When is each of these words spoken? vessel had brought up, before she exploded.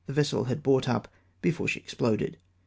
vessel 0.07 0.45
had 0.45 0.63
brought 0.63 0.89
up, 0.89 1.07
before 1.43 1.67
she 1.67 1.79
exploded. 1.79 2.35